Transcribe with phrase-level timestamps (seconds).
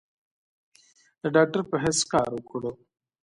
[1.21, 2.71] د ډاکټر پۀ حېث کار اوکړو۔